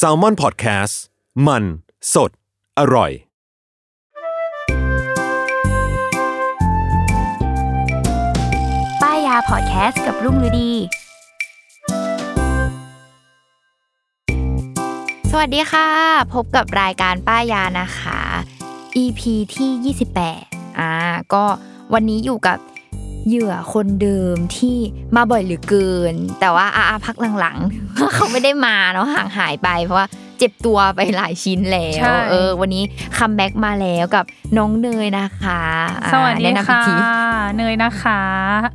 [0.00, 0.94] s a l ม o n PODCAST
[1.46, 1.64] มัน
[2.14, 2.30] สด
[2.78, 3.10] อร่อย
[9.02, 10.72] ป้ายยาพอดแคสต์กับรุ่งฤดี
[15.30, 15.88] สวัสดีค่ะ
[16.34, 18.20] พบกับรายการป้ายยานะคะ
[19.02, 19.20] EP
[19.56, 19.94] ที่
[20.34, 20.90] 28 อ่า
[21.34, 21.44] ก็
[21.92, 22.58] วันนี้อยู่กับ
[23.28, 24.76] เหยื่อคนเดิมที่
[25.16, 30.08] มาบ่อยเหลือเกิน แต่ว่าอาพักหลังๆเขาไม่ได้มาเนาะห่างหายไปเพราะว่า
[30.38, 32.82] เจ็บตัวไปหลายชิ้นแล้วใช่เออ วันนี้
[33.18, 34.24] comeback มาแล้วกับ
[34.56, 35.60] น้องเนยนะคะ
[36.04, 36.92] อ่าสวัสดีแนะนำอีกค่ะที
[37.56, 38.20] เนยนะคะ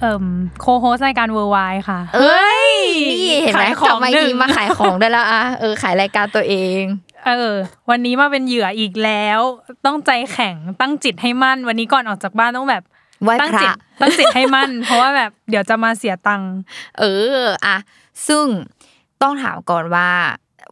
[0.02, 0.25] เอ่ม
[0.61, 1.57] co-host รายการเวอร์ไว
[1.89, 2.69] ค่ะ เอ้ย
[3.11, 6.81] นี่เห็นไหมขายของกลับมาอีกทีหนึ่ทีงมาขายของได้แล้วอะเออขายรายการตัวเอง
[7.27, 7.53] เออ
[7.89, 9.39] วันนี้มาเป็นเหยื่ออีกแล้ว
[9.85, 12.97] ต้องใจแข็งตั้งจิตให้มั่น วันนี้ก่อนออกจากบ้านต้องแบบไหว้
[13.41, 13.69] ตั้งพระจิต
[14.01, 16.53] ตั้งจิตให้มั่น เพราะว่าแบบเดี๋ยวจะมาเสียตังค์
[16.99, 17.03] เอ
[17.39, 17.77] ออะ
[18.27, 18.45] ซึ่ง
[19.21, 20.09] ต้องถามก่อนว่า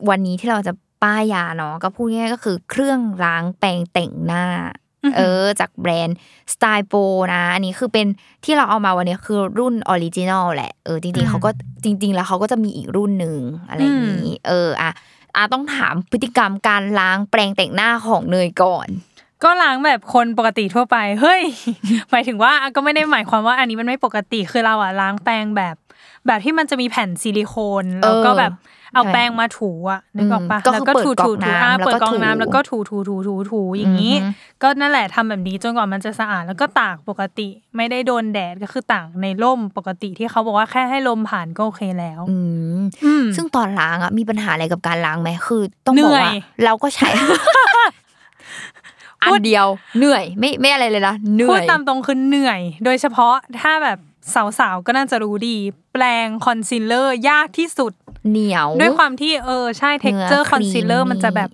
[0.10, 0.74] วันนี้ที่เราจะ
[1.04, 4.46] ป้ายยาเนาะก็พูดง่ายๆก็คือเครื่องล้างแปรงแต่งหน้า
[5.18, 6.18] เออจากแบรนด์
[6.54, 6.94] StylPro
[7.34, 8.08] นะ อันนี้คือเป็น
[8.46, 11.50] ที่เราเอามาวันนี้คือรุ่น original แหละเออจริงๆเขาก็
[11.84, 14.92] จริง ๆ แล้วเขาก็จะมีอีกรุ่นหนึ่งอะไรอย่างนี้ เอออะ
[15.36, 18.88] อะต้องถามพฤติกรรมการล้างแปรงแต่งหน้าของเนยก่อน
[19.46, 21.42] ก็ล้างแบบคนปกติทั่วไป เฮ้ย
[22.12, 25.76] หมายถึงว่าก็ไม่ได้หมายความว่าอันนี้มันไม่ปกติ คือเราอะล้างแปรงแบบ
[26.28, 28.54] แบบที่มันจะมีแผ่นซิลิโคนแล้วก็แบบ
[28.94, 34.30] เอาใช่แป้งมาถูอะนึกออกปะอืมก็แล้วคือก็เปิดถูก๊อกถูถูน้ำอ่าแล้วก็เปิดกรองถูน้ำแล้วก็ถูถูถูถูถูอย่างนี้อือฮึ
[34.64, 42.38] ก็นั่นแหละทำแบบนี้จนกว่ามันจะสะอาดแล้วก็ตากปกติ ไม่ได้โดนแดดก็คือตากในร่มปกติที่เขาบอกว่าแค่ให้ลมผ่านก็โอเคแล้วอื
[42.78, 46.36] มอืมซึ่งตอนล้างอะมีปัญหาอะไรกับการล้างไหมคือ ต้องบอกว่าเหนื่อย
[46.66, 47.10] เราก็ใช้
[49.26, 54.00] พูดอันเดียวเหนื่อยไม่ไม่อะไรเลยนะเหนื่อยพูดตามตรงคือเหนื่อย โดยเฉพาะถ้าแบบ
[54.60, 55.56] สาวๆก็น่าจะรู้ดี
[55.94, 57.94] แปรงคอนซีลเลอร์ยากที่สุด
[58.30, 61.50] เหนียว ด้วยความที่เออใช่ texture concealer มันจะแบบ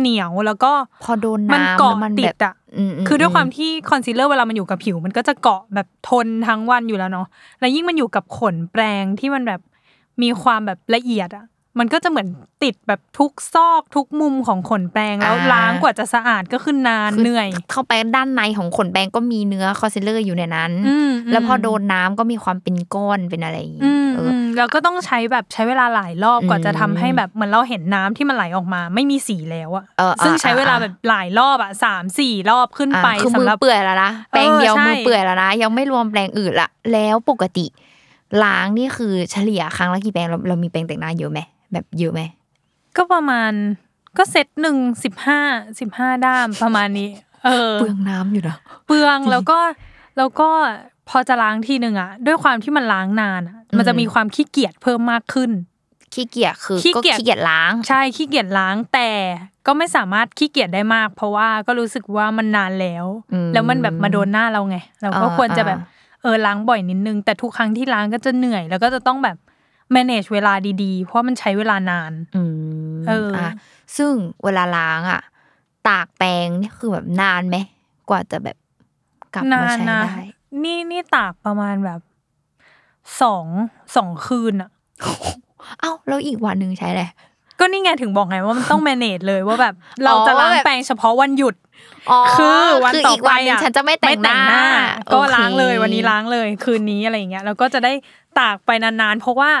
[0.00, 0.72] เหนียวแล้วก็
[1.04, 2.54] พอโดนมันน้ำเกาะแล้วมันติดแบบอะ
[2.88, 7.26] อืมคือด้วยความที่คอนซีลเลอร์เวลามันอยู่กับผิว มันก็จะเกาะแบบทนทั้งวันอยู่แล้วเนาะ
[7.60, 9.60] แล้วยิ่งมันอยู่กับขนแปรงที่มันแบบ
[10.22, 11.44] มีความแบบละเอียดอะ
[11.78, 12.28] มันก็จะเหมือน
[12.62, 37.66] ติดแบบทุกซอกทุกมุมของขนแปรงแล้วล้างกว่าจะสะอาดก็คือนานคือเหนื่อย เข้าไปด้านในของขนแปรงก็มีเนื้อคอนซีลเลอร์อยู่ในนั้นอืมแล้วพอมโดนน้ำก็มีความเป็นก้อนเป็นอะไรอย่างงี้อืมเอออมแล้วก็ต้องใช้แบบใช้เวลาหลายรอบกว่าอืมจะทำให้แบบเหมือนเราเห็นน้ำที่มันไหลออกมา ไม่มีสีแล้วอะเออซึ่งอ่าใช้เวลาอ่าแบบหลายรอบอะสามสี่รอบขึ้นอะไปคือมืสำอหรับเปื่อยแล้วนะแปรงเดียวเออใช่มือเปื่อยแล้วนะยังไม่รวมแปรงอื่นละแล้วปกติ
[38.44, 41.40] ล้างนี่คือเฉลี่ยครั้งละกี่แปรงเราเรามีแปรงแต่งหน้าเยอะไหม
[41.72, 42.22] แบบเยอะไหม
[42.96, 43.52] ก็ประมาณ
[44.16, 45.40] ก็เซตหนึ่งสิบห้า
[45.80, 47.10] สิบห้าด้ามประมาณนี้
[47.44, 48.56] เออเปลืองน้ำอยู่นะ
[48.86, 49.58] เปลืองแล้วก็
[50.18, 50.48] แล้วก็
[51.08, 55.50] พอจะล้างทีหนึ่งอะด้วยความที่มันล้างนานอะมันจะมีความขี้เกียจเพิ่มมากขึ้น
[56.14, 59.10] ขี้เกียจคือขี้ก็เกียจขี้เกียจล้าง ใช่ขี้เกียจล้างแต่
[59.66, 69.36] ก็ไม่สามารถขี้เกียจได้มาก เพราะว่าก็รู้สึกว่ามันนานแล้วอืมแล้วมันแบบมาโดนหน้าเราไง เราก็อ่าควรจะแบบอ่าเออล้างบ่อยนิดนึง แต่ทุกครั้งที่ล้างก็จะเหนื่อย แล้วก็จะต้องแบบ
[69.94, 72.42] manage เวลาดีๆ เพราะมันใช้เวลานานอื
[72.96, 73.52] มเอออะ
[73.96, 74.12] ซึ่ง
[74.44, 75.20] เวลาล้างอะ
[75.88, 77.56] ตากแปรงนี่คือแบบนานไหม
[78.10, 78.56] กว่าจะแบบ
[79.34, 80.24] กลับมาใช้นะได้
[80.64, 82.00] นี่นี่ตากประมาณแบบ
[83.22, 83.46] สอง
[83.96, 84.70] สองคืนอะ
[85.80, 87.04] เอ้าแล้วอีกวันหนึ่งใช้อะไร
[87.58, 91.65] ก็นี่ไงถึงบอกไงว่ามันต้อง manage เลยว่าแบบ เราจะอ๋อล้างแบบแปรงเฉพาะวันหยุดอ๋อ
[92.38, 94.64] คือวันคือต่ออีกไปวันหนึงอะฉันจะไม่แต่งหน้า
[95.12, 97.92] ก็โอคล้างเลยวันนี้ล้างเลยคืนนี้อะไรอย่างเงี้ยแล้วก็จะได้
[98.40, 99.52] ตากไปนานๆ เพราะว่า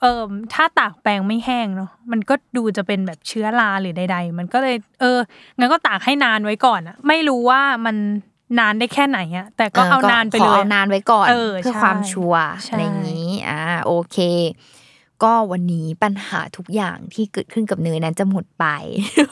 [0.00, 0.22] เออ
[0.54, 5.18] ถ้าตากแปรงไม่แห้งเนาะมันก็ดูจะเป็นแบบเชื้อราหรือใด ๆ มันก็เลย เออ
[5.58, 7.96] งั้นก็ตากให้นานไว้ก่อนอะไม่รู้ว่ามัน
[8.58, 14.18] นานได้แค่ไหนอะแต่ก็เอานานไปขเลอยเอานานไว้ก่อนเออเพื่อใช่ความชัวร์ใช่อะไรอย่างนี้อ่าโอเค
[15.22, 18.66] ก็วันนี้ปัญหาทุกอย่างที่เกิดขึ้นกับเนยนั้นจะหมดไป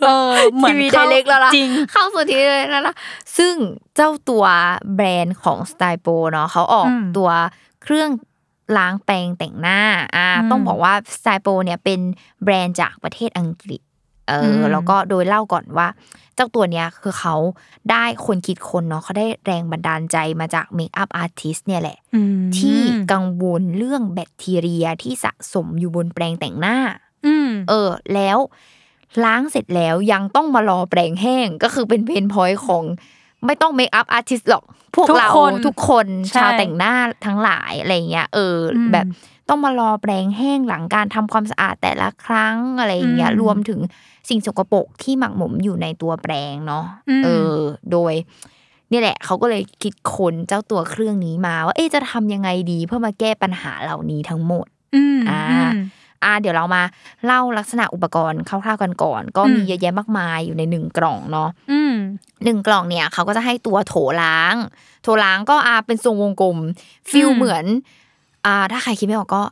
[0.07, 2.95] เออเหมือนทีวีเข้าไดเรกแล้วนะจริงเข้าสู่ทีวีไดเรกแล้วนะ
[3.37, 3.55] ซึ่ง
[3.97, 4.45] เจ้าตัว
[4.95, 7.31] แบรนด์ของสไตล์โปเนาะเขาออกอืมตัว
[7.83, 8.11] เครื่อง
[8.77, 9.81] ล้างแปรงแต่งหน้า
[10.17, 12.01] อ่าอืมต้องบอกว่าสไตล์โปเนี่ยเป็น
[12.45, 13.81] แบรนด์จากประเทศอังกฤษ
[14.29, 15.89] เอออมแล้วก็โดยเล่าก่อนว่า
[16.37, 17.35] เจ้าตัวเนี้ยคือเขา
[17.91, 22.81] ได้คนคิดคนเนาะเขาได้แรงบันดาลใจมาจาก makeup artist เนี่ยแหละอืมที่
[23.13, 26.77] กังวลเรื่องแบคทีเรียที่สะสมอยู่บนแปรงแต่งหน้า
[27.27, 28.39] อืมเออ แล้ว
[29.25, 32.85] ล้างเสร็จแล้วยังต้องมารอแปรงแห้งก็คือเป็น pain point ของ
[33.47, 34.65] ไม่ต้อง makeup artist หรอก
[34.95, 36.95] พวกเราทุกคนทุกคนใช่ชาวแต่งหน้า
[37.27, 39.07] ทั้งหลายอะไรเงี้ยเอออมแบบ
[39.53, 43.81] ต้องมารอแปรงแห้งหลังการทำความสะอาดแต่ละครั้งอะไรอย่างเงี้ยอืมรวมถึง
[44.29, 47.57] สิ่งสกปรกที่หมักหมมอยู่ในตัวแปรงเนาะอืมเออ
[47.93, 48.13] โดย
[48.93, 55.73] นี่แหละเขาก็เลยคิดค้นเจ้าตัวเครื่องนี้มาว่า เอ๊ะจะทำยังไงดีเพื่อมาแก้ปัญหาเหล่านี้ทั้งหมดอืมอ่าอืม
[56.25, 56.83] อ่าเดี๋ยวเรามา
[57.27, 61.95] เล่าลักษณะอุปกรณ์คร่าวๆกันก่อน ก็มีอืมเยอะแยะมากมายอยู่ในหนึ่งกล่องเนาะอืม
[62.45, 64.55] หนึ่งกล่องเนี่ยเขาก็จะให้ตัวโถล้าง
[65.03, 66.59] โถล้างก็อาเป็นทรงวงกลม
[67.11, 67.65] feel อืมเหมือน
[68.47, 69.43] อ่าถ้าใครคิดไม่ออกก็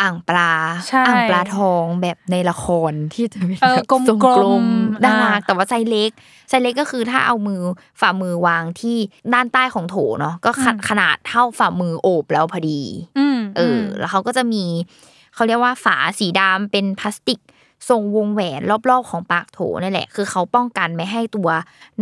[0.00, 0.52] อ่างปลา
[0.88, 4.64] ใช่อ่างปลาทองแบบในละครที่จะเป็นเออแบบกลมๆทรงกลม
[5.04, 6.10] น่ารักอ่าแต่ว่าไซส์เล็ก
[6.48, 7.60] ไซส์เล็กก็คือถ้าเอามือ
[8.00, 8.96] ฝ่ามือวางที่
[9.34, 12.80] ด้านใต้ของโถเนาะก็ขนขนาดเท่าฝ่ามือโอบแล้วพอดี
[13.18, 14.64] อืมเออ แล้วเขาก็จะมี
[15.34, 17.40] เขาเรียกว่าฝาสีดำเป็นพลาสติก
[17.88, 18.60] ทรงวงแหวน
[18.90, 21.48] รอบๆของปากโถนั่นแหละ คือเขาป้องกันไม่ให้ตัว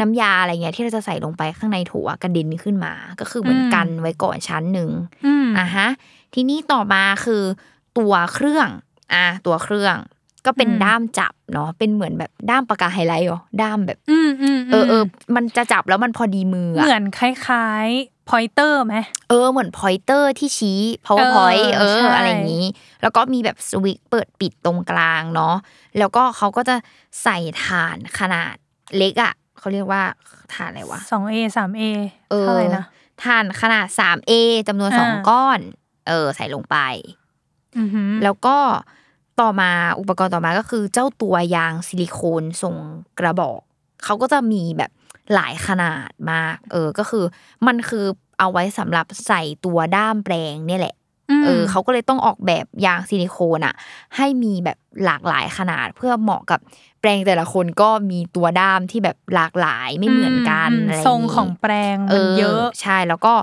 [0.00, 4.90] น้ำยาอะไรเงี้ยที่เราจะใส่ลงไปข้างในโถอะกระเด็นขึ้นมา ก็คือเหมือนกันไว้ก่อนชั้นหนึ่ง
[5.26, 5.88] อืมอะฮะ
[6.38, 7.42] ทีนี้ต่อมาคือ
[7.98, 8.68] ตัวเครื่อง
[9.14, 9.96] อะตัวเครื่อง
[10.46, 15.04] ก็เป็นอืมด้ามจับเนาะเป็นเหมือนแบบด้ามปากกาไฮไลท์เหรอด้ามแบบอืมอืมเออเออ
[15.34, 18.96] มันจะจับแล้วมันพอดีมืออะเหมือนคล้ายๆ pointer ไหม
[19.30, 22.66] เออเหมือน pointer ที่ชี้ PowerPoint เอเอออใช่อะไรอย่างนี้
[23.02, 25.54] แล้วก็มีแบบสวิตช์เปิดปิดตรงกลางเนาะ
[25.98, 26.76] แล้วก็เขาก็จะ
[27.22, 28.54] ใส่ฐานขนาด
[28.96, 30.02] เล็กอะเขาเรียกว่า
[30.54, 31.82] ฐานอะไรวะสองเอสามเอ
[32.30, 32.84] เออเท่าไหร่นะ
[33.24, 34.32] ฐานขนาด 3A
[34.68, 35.60] จำนวนสองอ่าก้อน
[36.08, 36.76] เออ ใส่ลงไป
[37.78, 38.56] อือหือแล้วก็
[39.40, 39.70] ต่อมา
[40.00, 42.74] อุปกรณ์ต่อมาก็คือ เจ้าตัวยางซิลิโคนทรง
[43.18, 43.60] กระบอก
[44.04, 44.90] เขาก็จะมีแบบ
[45.34, 47.24] หลายขนาดมาก เออก็คือ
[47.66, 48.04] มันคือ
[48.38, 50.94] เอาไว้สำหรับใส่ตัวด้ามแปลงเนี่ยแหละ
[51.40, 53.74] มเออเขาก็เลยต้องออกแบบยางซิลิโคนอะ
[54.16, 56.60] ให้มีแบบหลากหลายขนาดเพื่อเหมาะกับ
[57.00, 63.34] แปลงแต่ละคนก็มีตัวด้ามที่แบบหลากหลายไม่เหมือนกันมอะไรทรงของแปลงมันเยอะใช่แล้วก็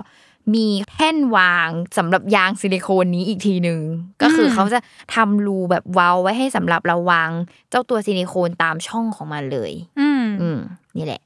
[0.54, 1.68] มีแท่นวาง
[1.98, 3.80] สำหรับยางซิลิโคนนี้อีกทีหนึ่ง
[4.22, 4.78] ก็คืออมเขาจะ
[5.14, 7.30] ทำรูแบบเว้าไว้ให้สำหรับเราวาง
[7.70, 10.58] เจ้าตัวซิลิโคนตามช่องของมันเลย อืมอืม
[10.96, 11.20] นี่แหละ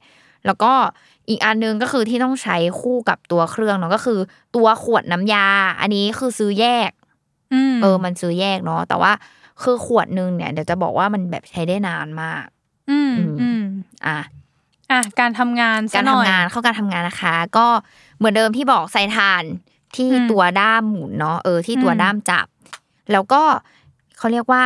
[0.45, 0.73] แล้วก็
[1.29, 4.19] อีกอันหนึงก็คือที่ต้องใช้คู่กับตัวเครื่องเนาะก็คือ
[4.55, 5.47] ตัวขวดน้ำยา
[5.81, 6.91] อันนี้คือซื้อแยก
[7.53, 9.11] อืมเออ มันซื้อแยกเนาะแต่ว่า
[9.63, 12.45] คือขวดหนึงเนี่ยเดี๋ยวจะบอกว่ามันแบบใช้ได้นานมาก
[12.89, 13.61] อืมอืมอืม
[14.05, 14.19] อะ
[14.91, 17.67] อะการทำงานการซะหน่อยทำงานเข้าการทำงานนะคะ ก็
[18.19, 19.43] เหมือนเดิมที่บอกใส่ถ่าน
[19.95, 22.47] ที่อืมตัวด้ามหมุนเนาะเออที่ตัวอืมด้ามจับ
[23.11, 23.41] แล้วก็
[24.17, 24.63] เขาเรียกว่า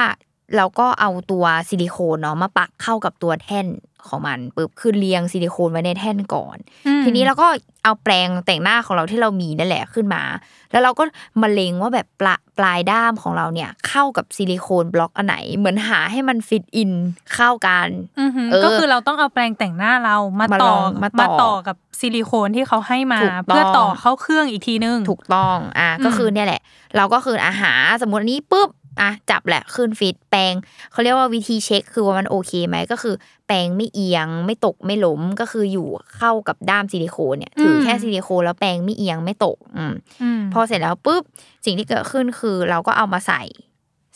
[0.55, 3.67] เราก็เอาตัวซิลิโคนเนาะมาปักเข้ากับตัวแท่น
[4.07, 6.57] ของมันปึ๊บคือเรียงซิลิโคนไว้ในแท่นก่อน
[6.87, 7.47] อืมทีนี้เราก็
[7.83, 10.23] เอาแปรงแต่งหน้าของเราที่เรามีนั่นแหละขึ้นมา
[10.71, 11.03] แล้วเราก็
[11.41, 16.91] มาเล็งว่าแบบปลาปลายด้ามของเราเนี่ย เข้ากับซิลิโคนบล็อกอันไหน เหมือนหาให้มัน fit in
[17.33, 17.87] เข้ากัน
[18.19, 26.61] อือหือเออก็คือเราต้องเอาแปรงแต่งหน้าเรามามาต่ลอองมาต่อมาต่อกับซิลิโคนที่เขาให้มาถูกต้องเพื่อต่อเข้าเครื่องอีกทีนึง ถูกต้องอะอืมก็คือเนี่ยแหละ
[26.97, 30.53] เราก็คืออาหารสมมติอันนี้ปุ๊บ อะจับแหละขึ้นฟิตแปรง
[30.91, 33.15] เขาเรียกว่าวิธีเช็ค คือว่ามันโอเคไหมก็คือ
[33.47, 35.87] แปรงไม่เอียง ไม่ตกไม่ล้มก็คืออยู่
[36.17, 41.23] เข้ากับด้ามซิลิโคนเนี่ยถืออมแค่ซิลิโคนแล้วแปรงไม่เอียงไม่ตกอืมอืมพอเสร็จแล้วปุ๊บ
[41.65, 43.41] สิ่งที่เกิดขึ้นคือเราก็เอามาใส่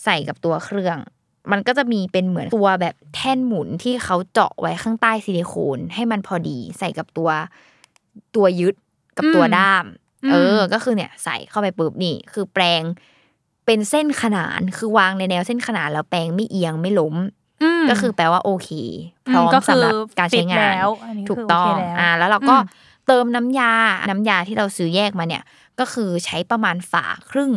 [0.03, 0.97] ใส่กับตัวเครื่อง
[1.51, 7.29] มันก็จะมีเป็นเหมือนตัวแบบแท่นหมุนที่เขาเจาะไว้ข้างใต้ซิลิโคนให้มันพอดี ใส่กับตัว
[8.35, 8.75] ตัวยึด
[9.17, 9.85] กับตัวอืมด้าม
[10.23, 12.81] อืมเออ ก็คือเนี่ย ใส่เข้าไปปุ๊บนี่ คือแปลง
[13.67, 17.15] เป็นเส้นขนานคือวางในแนวเส้นขนานแล้วแปลงไม่เอียงไม่ล้ม
[17.83, 18.69] มก็คือแปลว่าโอเค
[19.27, 22.65] พอืมร้อมก็คือสำหรับการใช้งานฟิตแล้วอันนี้ถูกคือต้องโอเคแล้วอ่าแล้วเราก็อืม
[23.07, 23.71] เติมน้ำยา
[24.09, 25.43] น้ำยาที่เราซื้อแยกมาเนี่ย
[25.79, 27.51] ก็คือใช้ประมาณฝาครึ่ง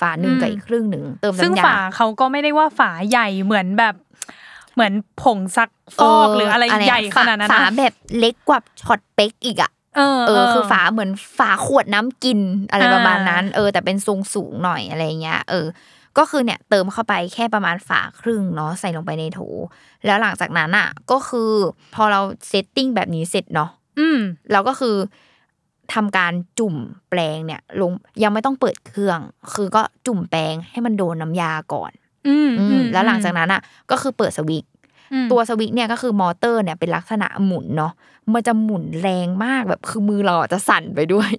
[0.00, 3.94] ฝาหนึ่งกับอีกครึ่งหนึ่งเติมซึ่งน้ำยาฝาเขาก็ไม่ได้ว่าฝาใหญ่เหมือนแบบ
[4.74, 4.92] เหมือน
[5.22, 15.66] ผงซักฟอกหรืออะไระใหญ่ขนาดนั้นฝานะแบบเล็กกว่าช็อตเป๊กอีกอะ เออเออคือฝาเหมือนฝาขวดน้ำกินอะไรอ่าประมาณนั้น เออ แต่เป็นทรงสูงหน่อยอะไรเงี้ย เออ
[16.18, 19.40] ก็คือเนี่ยเติมเข้าไปแค่ประมาณฝาครึ่งเนาะใส่ลงไปในโถ
[20.06, 21.52] แล้วหลังจากนั้นอะ ก็คือ
[21.94, 24.18] พอเรา setting แบบนี้เสร็จเนาะอืม
[24.52, 24.96] เราก็คือ
[25.94, 26.76] ทำการจุ่ม
[27.10, 27.92] แปรงเนี่ยลง
[28.22, 29.18] ยังไม่ต้องเปิดเครื่อง
[29.54, 31.92] คือก็จุ่มแปรงให้มันโดนน้ำยาก่อน
[32.28, 34.79] อืมอือืมมแล้วหลังจากนั้นอะ ก็คือเปิดสวิตช์อืม
[35.30, 37.92] ตัวสวิตช์เนี่ยก็คือมอเตอร์เนี่ยเป็นลักษณะหมุนเนาะ
[38.32, 41.32] มันจะหมุนแรงมากแบบคือมือเราอะจะสั่นไปด้วย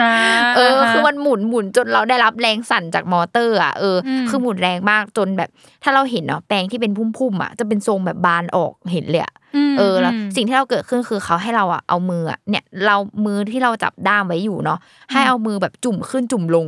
[0.00, 0.12] อ่า
[0.56, 5.50] เออ คือมันหมุนหมุนจนเราได้รับแรงสั่นจากมอเตอร์อะเอออมคือหมุนแรงมากจนแบบ
[5.82, 9.34] ถ้าเราเห็นเนาะแปลงที่เป็นพุ่มๆอะจะเป็นทรงแบบบานออกเห็นเลยอะ
[9.70, 14.78] มเออแล้วมสิ่งที่เราเกิดขึ้นคือเขาให้เราอะเอามืออะเนี่ย เรามือที่เราจับด้ามไว้อยู่เนาะ
[15.12, 16.66] ให้เอามือแบบจุ่มขึ้นจุ่มลง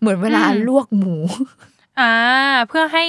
[0.00, 1.16] เหมือนเวลาอืมลวกหมู
[2.00, 2.12] อ่า
[2.68, 3.04] เพื่อให้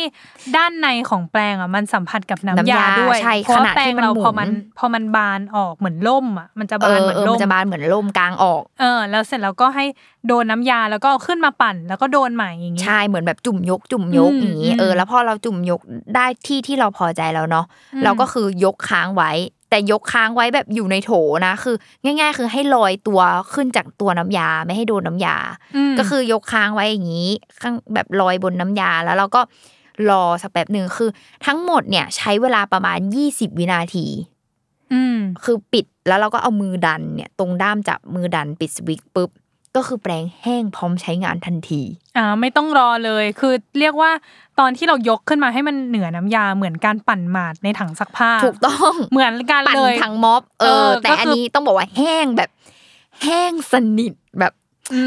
[0.58, 9.86] ด้านในของแปลงอะมันสัมผัสกับน้ำน้ำยายาด้วยใช่เพราะขว่าณะแปลที่งมันเราหมุนพอมันพอมันบานออกเหมือนล่มอะมันจะเอบานอเหมือนเออล่มันมจะบานเหมือนลมกลางออก เออ แล้วเสร็จแล้วก็ให้
[10.28, 15.82] โดนน้ำยาแล้วก็เอาขึ้นมาปั่น แล้วก็โดนใหม่อย่างงี้ใช่เหมือนแบบจุ่มยก จุ่มยกอืมอย่างนี้อืมเออแล้วพอเราจุ่มยก
[16.16, 19.32] ได้ที่ที่เราพอใจแล้วเนาะอืมเราก็คือยกค้างไว้
[19.70, 21.12] แต่ยกค้างไว้แบบอยู่ในโถ
[21.46, 23.22] นะ คือ ง่าย ๆ คือให้ลอยตัว
[23.54, 25.38] ขึ้นจากตัวน้ำยาไม่ให้โดนน้ำยา
[25.98, 27.30] มก็คือยกค้างไว้อย่างนี้
[27.62, 29.42] ข้างแบบลอยบนน้ำยาแล้วเราก็
[30.10, 31.10] รอสักแป๊บหนึ่งคือ
[31.46, 34.08] ทั้งหมดเนี่ย ใช้เวลาประมาณ20วินาที
[34.94, 39.30] อืมคือปิดแล้วเราก็เอามือดันเนี่ย ตรงด้ามจับมือดันปิดสวิตช์ปุ๊บ
[39.78, 41.82] ก็คือแปรงแห้งพร้อมใช้งานทันที
[42.18, 44.12] อ่าไม่ต้องรอเลยคือเรียกว่า
[44.60, 52.50] ตอนที่เรายกขึ้นมาให้มันเหนือน้ำยาเหมือนการปั่นหมาดในถังซักผ้า ถูกต้องเหมือนกันปั่นเลยทั้งม็อบเอเอออแต่ก็อันคือนี้ต้องบอกว่าแห้งแบบ
[53.24, 54.54] แห้งสนิทแบบ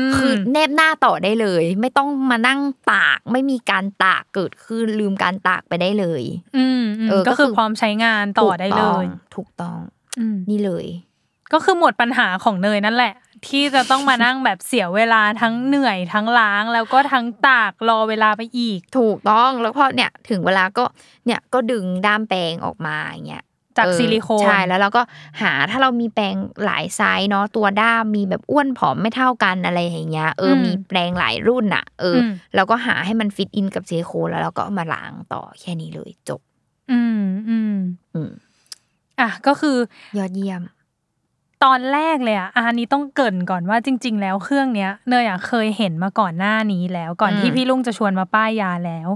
[0.09, 2.61] มคือแนบหน้าต่อได้เลย ไม่ต้องมานั่ง
[2.93, 6.23] ตากไม่มีการตากเกิดขึ้นลืมการตากไปได้เลย
[6.57, 9.05] อืมอืมเออก็ก็คืคืออพร้อมใช้งานต่อได้เลย
[9.37, 9.79] ถูกต้อง
[10.19, 10.87] อืมนี่เลย
[11.53, 13.15] ก็คือหมดปัญหาของเนยนั่นแหละ
[13.49, 20.85] ที่จะต้องมานั่งแบบเสียเวลาทั้งเหนื่อยทั้งล้าง แล้วก็ทั้งตากรอเวลาไปอีก ถูกต้องแล้วพอเนี่ยถึงเวลาก็
[21.27, 23.45] เนี่ยก็ดึงด้ามแปรงออกมาอย่างเงี้ย
[23.79, 25.03] จากเออซิลิโคนใช่แล้วเราก็
[25.43, 36.41] หาถ้าเรามีแปรงหลายไซส์เนาะตัวด้ามมีแบบอ้วนผอมไม่เท่ากันอะไรอย่างเงี้ยเอออมมีแปรงหลายรุ่นอะเอออมเราก็หาให้มัน fit in กับซิลิโคนแล้วเราก็เอามาล้างต่อแค่นี้เลยจบ
[36.91, 37.77] อืมอืม
[38.15, 38.31] อืม
[39.21, 39.77] อะก็คือ
[40.19, 40.63] ยอดเยี่ยม
[41.65, 49.09] ตอนแรกเลยอะอันนี้ต้องเกริ่นก่อนว่าจริง ๆ แล้วเครื่องเนี้ยเนยอะเคยเห็นมาก่อนหน้านี้แล้วก่อนอืมที่พี่ลุงจะชวนมาป้ายยาแล้ว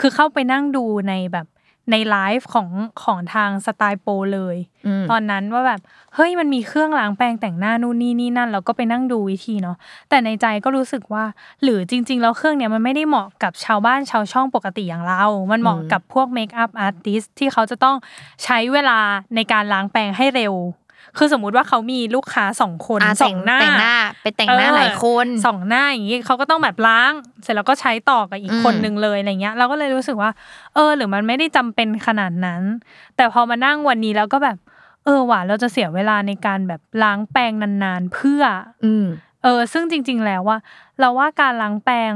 [0.00, 1.46] คือเข้าไปนั่งดูในแบบ
[1.90, 2.68] ในไลฟ์ของ
[3.04, 4.56] ของทางสไตล์โปรเลย
[4.86, 5.80] อืมตอนนั้นว่าแบบ
[6.14, 9.76] เฮ้ยมันมีเครื่องล้างแปรงแต่งหน้านู่นนี่นี่นั่นเราก็ไปนั่งดูวิธีเนาะ
[10.08, 11.24] แต่ในใจก็รู้สึกว่า
[11.62, 17.96] หรือจริง ๆ แล้วเครื่องเนี้ยมันไม่ได้เหมาะกับชาวบ้านชาวช่องปกติอย่างเรา มันเหมาะอืมกับพวกเมคอัพอาร์ติสที่เขาจะต้อง
[18.44, 18.98] ใช้เวลา
[19.34, 20.54] ในการล้างแปรงให้เร็ว
[21.18, 30.30] คือสมมุติว่าเขามีลูกค้าสองคนอะสแต่องงหน้าแต่งหน้า ไปแต่งหน้าเออหลายคนสองหน้าอย่างนี้เขาก็ต้องแบบล้าง เสร็จแล้วก็ใช้ต่อกับอีกอืมคนนึงเลยอะไรเงี้ย เราก็เลยรู้สึกว่า
[30.74, 32.62] เออ หรือมันไม่ได้จำเป็นขนาดนั้น
[33.16, 34.56] แต่พอมานั่งวันนี้แล้วก็แบบ
[35.04, 38.42] เออว่ะเราจะเสียเวลาในการแบบล้างแปรงนานๆเพื่อ
[38.84, 39.06] อืม
[39.42, 40.58] เออ ซึ่งจริง ๆ แล้วว่า
[41.00, 42.12] เราว่าการล้างแปรง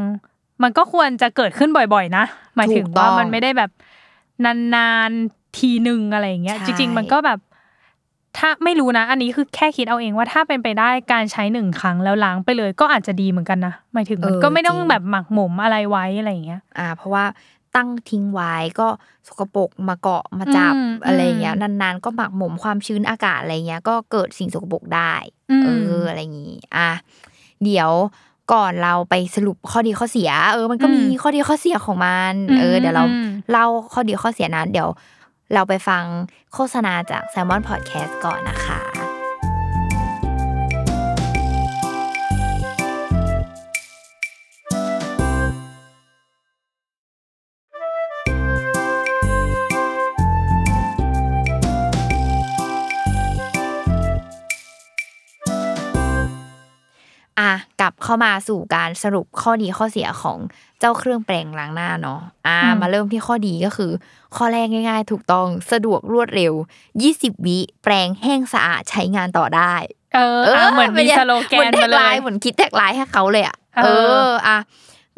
[0.62, 2.24] มันก็ควรจะเกิดขึ้นบ่อยๆ นะ
[2.56, 3.70] หมายถึงถูกต้ว่าองมันไม่ได้แบบ
[4.74, 7.38] นานๆทีหนึ่งอะไรอย่างเงี้ยใช่จริง ๆ มันก็แบบ
[8.38, 17.25] ถ้าไม่รู้นะ อันนี้คือแค่คิดเอาเองว่าถ้าเป็นไปได้การใช้หนึ่งครั้งแล้วล้างไปเลย ก็อาจจะดีเหมือนกันนะหมายถึงมันก็ไม่ต้องแบบหมักหมมอะไรไว้อะไรอย่างเงี้ย อ่า เพราะว่า
[17.76, 18.88] ตั้งทิ้งไว้ก็
[19.28, 25.12] สกปรกมาเกาะมาจับอืมอะไรอย่างเงี้ยอืมนานๆ ก็หมักหมมความชื้นอากาศอะไรเงี้ย ก็เกิดสิ่งสกปรกได้
[25.50, 25.69] อืมเอ
[26.00, 26.90] ออะไรอย่างงี้อะ
[27.64, 27.90] เดี๋ยว
[28.52, 34.88] ก่อนเราไปสรุปข้อดีข้อเสีย เออ มันก็มีข้อดีข้อเสียของมัน เออ เดี๋ยวเราอืมเล่าข้อดีข้อเสียนั้น เดี๋ยว
[35.54, 36.04] เราไปฟัง
[36.54, 38.95] โฆษณาจาก Salmon Podcast ก่อนนะคะอะ
[58.06, 60.38] เข้ามาสู่การสรุปข้อดีข้อเสียของ
[60.80, 63.90] เจ้าเครื่องแปรงล้างหน้าเนาะอะอืมมาเริ่มที่ข้อดีก็คือ
[64.36, 66.52] ข้อแรกง่าย ๆ ถูกต้องสะดวกรวดเร็ว
[67.00, 69.75] 20 วิแปรงแห้งสะอาดใช้งานต่อได้
[70.14, 74.58] เอออะเหมือนมีป็ไงสโลแกเหมือนนแท็มากเลไลยน์เหมือนคิดแท็กไลน์ให้เขาเลยอะเออเอออะ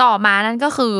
[0.02, 0.94] ต่อมานั่นก็คือ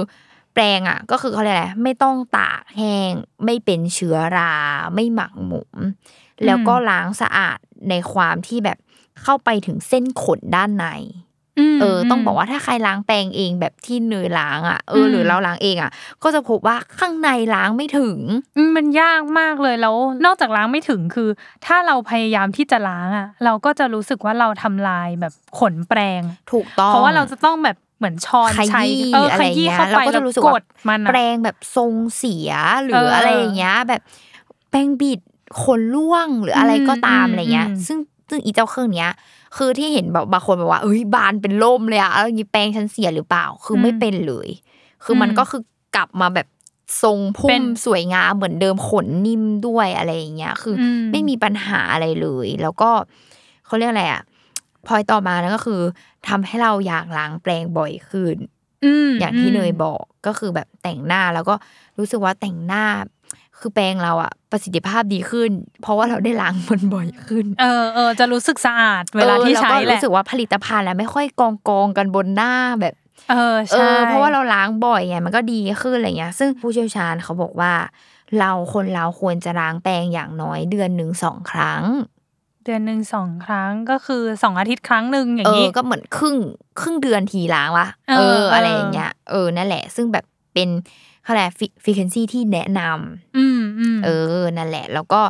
[0.54, 3.12] แปรงอะก็คือเขาเรียกอะไรไม่ต้องตากแห้ง
[3.45, 4.54] ไม่เป็นเชื้อรา
[4.95, 5.76] ไม่หมักหมม
[6.45, 7.59] แล้วก็ล้างสะอาด
[7.90, 8.78] ในความที่แบบ
[9.23, 11.27] เข้าไปถึงเส้นขนด้านในม
[11.81, 15.91] เออ ต้องบอกว่าถ้าใครล้างแปรงเองแบบที่เนยล้างอะเออหรือมเราล้างเองอะ
[16.23, 18.19] ก็จะพบว่าข้างในล้างไม่ถึง
[18.57, 21.29] อืมมันยากมากเลยแล้ว นอกจากล้างไม่ถึงคือ
[21.67, 26.23] ถ้าเราพยายามที่จะล้างอะ เราก็จะรู้สึกว่าเราทำลายแบบขนแปรง
[26.53, 28.83] ถูกต้องเพราะว่าเราจะต้องแบบเหมือนช้อนขยี้ใช้
[29.15, 34.03] เอออะไรขยี้เงี้ยเข้าเราไปก็แล้จะวรู้สึกกว่าดมันอะแปรงแบบทรงเสียหรือเออออะไรอย่างเงี้ยแบบ
[34.71, 35.21] แปรงบิด
[35.62, 37.99] ขนล่วงหรืออะไรก็ตามอืมอะไรเงี้ยอืมซึ่ง
[38.29, 39.11] ซึ่งอีเจ้าเครื่องเนี้ย
[39.57, 44.49] คือที่เห็นแบบบางคนบอกว่าเอ้ยบานเป็นล่มเลยอะแล้วอย่างงี้แปรงฉันเสียหรือเปล่า คือไม่เป็นเลย
[45.05, 45.62] คือมันอืมก็คือ
[45.97, 46.47] กลับมาแบบ
[47.02, 52.90] ทรงพุ่เป็มนสวยงามเหมือนเดิมขนนิ่มด้วยอะไรอย่างเงี้ย คืออมไม่มีปัญหาอะไรเลย แล้วก็
[53.67, 54.23] เขาเรียกอะไรอะ
[54.87, 55.81] พอยต่อมานั่นก็คือ
[56.28, 58.37] ทำให้เราอยากล้างแปรงบ่อยขึ้น
[59.09, 61.55] มอย่างที่มเนยบอกก็คือแบบแต่งหน้าแล้วก็
[61.99, 62.85] รู้สึกว่าแต่งหน้า
[63.61, 65.50] คือแปรงเราอะประสิทธิภาพดีขึ้น
[65.83, 72.95] เพราะว่าเราได้ล้างมันบ่อยขึ้น เออเออจะรู้สึกสะอาดเวลาที่ใช้ออแหแล้ละวก็รู้สึกว่าผลิตภัณฑ์แล้วไม่ค่อยกองกองๆกันบนหน้าแบบ
[73.31, 77.73] เออเอใช่อเพราะว่าเราล้างบ่อยไงมันก็ดีขึ้นอะไรเงี้ย ซึ่งผู้เชี่ยวชาญเขาบอกว่า
[78.38, 81.83] เราคนเราควรจะล้างแปรงอย่างน้อยเดือนหนึ่งสองครั้ง
[82.65, 86.37] เดือนหนึ่งสองครั้งก็คือสองอาทิตย์ครั้งหนึ่งอย่าเองอนี้ก็เหมือนครึ่ง
[86.81, 90.25] ครึ่งเดือนทีล้างวะเออเอออะไรเออออย่างเงี้ยเออนั่นแหละ ซึ่งแบบ
[90.55, 90.69] เป็น
[91.28, 91.52] เขาเรียก
[91.85, 94.08] ฟรีเควนซีที่แนะนำอืมอืมเอ
[94.40, 95.23] อ นั่นแหละ แล้วก็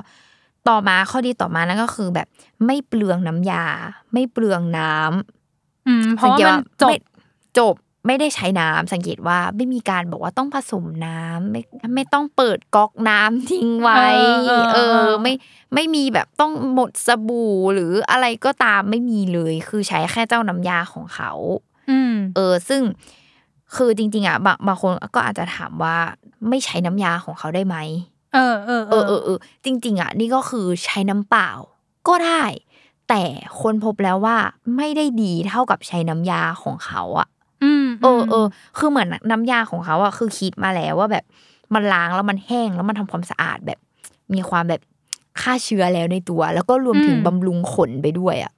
[0.69, 2.27] ต่อมาข้อดีต่อมานั่นก็คือแบบ
[2.67, 3.65] ไม่เปลืองน้ำยา
[4.13, 6.97] ไม่เปลืองน้ำอืมเพราะว่ามันจบไม่
[7.59, 7.75] จบ
[8.07, 11.61] ไม่ได้ใช้น้ำสังเกตว่าไม่มีการบอกว่าต้องผสมน้ำไม่
[11.95, 15.33] ไม่ต้องเปิดก๊อกน้ำทิ้งไว้เออเออเอเอออ ไม่
[15.75, 21.33] ไม่มีแบบต้องหมดสบู่หรืออะไรก็ตามไม่มีเลย คือใช้แค่เจ้าน้ำยาของเขา
[21.91, 22.83] อืมเออ ซึ่ง
[23.77, 25.97] คือจริง ๆอะบางบางคนก็อาจจะถามว่า
[26.49, 27.77] ไม่ใช้น้ำยาของเขาได้ไหม
[28.35, 31.51] เออเออเออเออเออจริง ๆ อะ นี่ก็คือใช้น้ำเปล่า
[32.09, 32.45] ก็ได้
[33.09, 33.23] แต่
[33.61, 34.37] คนพบแล้วว่า
[34.77, 37.29] ไม่ได้ดีเท่ากับใช้น้ำยาของเขาอะ
[37.65, 38.47] อืมเออเออ
[38.79, 41.25] คือเหมือนน้ำยาของเขาอะคือคิดมาแล้วว่าแบบ
[41.75, 43.79] มันล้างแล้วมันแห้งแล้วมันทำความสะอาดแบบ
[44.35, 44.81] มีความแบบ
[45.41, 48.58] ฆ่าเชื้อแล้วในตัว แล้วก็รวมถึงบำรุงขนไปด้วยอะอ๋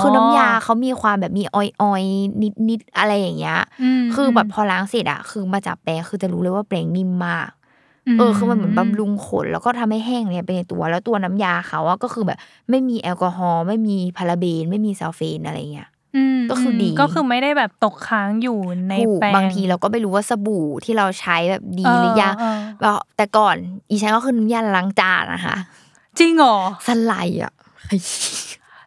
[0.00, 2.02] คือน้ำยาเขามีความแบบมีออยออย
[2.42, 3.58] นิดนิดๆอะไรอย่างเงี้ย
[4.00, 7.48] มคือแบบพอล้างเสร็จอะคือมาจับแปรงคือจะรู้เลยว่าแปรงนิ่มมาก
[8.18, 12.38] เออคือมันเหมือนบำรุงขนแล้วก็ทำให้แห้งเนี่ยไปในตัว แล้วตัวน้ำยาเขาอะก็คือแบบ
[12.70, 15.88] ไม่มีแอลกอฮอล์ไม่มีพาราเบน ไม่มีซัลเฟตอะไรเงี้ย
[16.36, 23.56] มก็คือดีก็คือไม่ได้แบบตกค้างอยู่ในขนแปรงบางทีเราก็ไม่รู้ว่าสบู่ที่เราใช้แบบดีหรือยังเออแล้วแต่ก่อน
[23.90, 25.56] อีฉันก็คือน้ำยาล้างจานนะคะ
[26.18, 27.52] จริงเหรอสไลด์อะ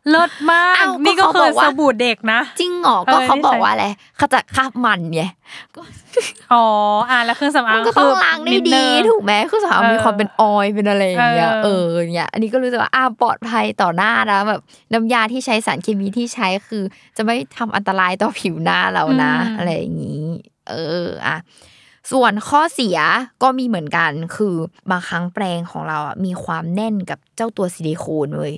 [0.10, 3.86] เลิศมากอ้าวก็นี่ก็เขาคืบออกว่าสบู่เด็กนะ จริงเหรอก็เออเขาบอกนี่ใช่ว่าอะไร
[4.18, 5.24] เขาจะคราบมันไง
[6.54, 6.66] อ๋อ
[7.10, 14.62] อะแล้วเครื่องสำอามังนก็ต้องคือล้างได้นิดีเนอร์ถูกไหมคือสาวเออมีความเป็นออยล์เป็นอะไรอย่างเงี้ยเอเอออเนี่ยอันนี้ก็รู้สึกว่าอ้าวปลอดภัยต่อหน้านะแบบ
[14.94, 16.84] น้ำยาที่ใช้สารเคมีที่ใช้คือ
[17.18, 20.24] จะไม่ทำอันตรายต่อผิวหน้าเรานะ อะไรอย่างนี้
[20.70, 20.76] เอ
[21.08, 21.38] ออะ
[22.12, 22.98] ส่วนข้อเสีย
[23.44, 24.56] ก็มีเหมือนกันคือ
[24.92, 28.56] บางครั้งแปรงของเราอะมีความแน่นกับเจ้าตัวซิลิโคนเว้ย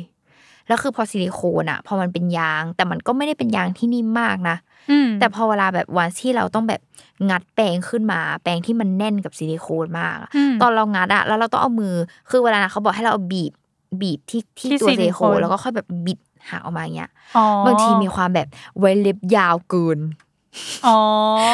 [0.67, 4.57] แล้วคือพอซิลิโคนอะพอมันเป็นยาง แต่มันก็ไม่ได้เป็นยางที่นิ่มมากนะ
[4.91, 6.81] อืมแต่พอเวลาแบบวันที่เราต้องแบบ
[7.29, 11.95] งัดแปรงขึ้นมา แปรงที่มันแน่นกับซิลิโคนมากอะมตอนเรางัดอะแล้วเราต้องเอามือ
[12.29, 13.53] คือเวลานะเขาบอกให้เราเอาบีบ
[14.01, 18.47] บีบที่ที่ที่ตัวซิซิลิลิโคโคนนแล้วก็ค่อยแบบบิดหักออกมาอย่างเงี้ยอ๋อบางทีมีความแบบ
[18.79, 19.99] why เล็บยาวเกิน
[20.87, 20.97] อ๋อ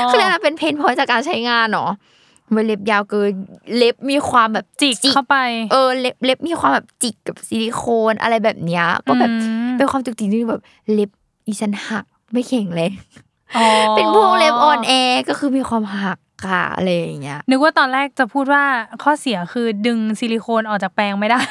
[0.09, 1.91] คือเรียกว่าเป็น pain point จากการใช้งานเนาะ
[2.51, 3.31] why เล็บยาวเกิน
[3.77, 5.35] เล็บมีความแบบจิกเข้าไป
[5.71, 11.09] เออเล็บเล็บมีความแบบจิกกับซิลิโคนอะไรแบบเนี้ยก็แบบอืมเป็นความจุกจิกที่แบบเล็บ
[11.45, 12.91] อีฉันหักไม่แข็งเลย
[13.57, 18.63] อ๋อเป็นพวกเล็บอ่อนแอก็คือมีความหักค่ะอะไรอย่างเงี้ยนึกว่าตอนแรกจะพูดว่า
[19.03, 21.41] ข้อเสียคือดึงซิลิโคนออกจากแปรงไม่ได้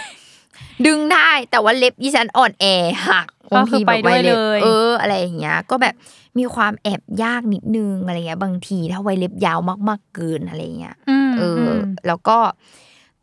[0.87, 2.65] ดึงได้แต่ว่าเล็บอีฉันอ่อนแอ
[3.09, 5.95] หักก็คือไปด้วยบางทีแบบเลยเอออะไรอย่างเงี้ย ก็แบบ
[6.39, 10.97] มีความแอบยากนิดนึงอะไรเงี้ย บางทีถ้าไวเล็บยาวมากๆเกินอะไรเงี้ย
[11.29, 11.73] มเอออ
[12.07, 12.39] แล้วก็